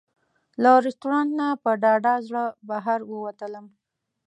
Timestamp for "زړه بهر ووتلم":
2.27-3.65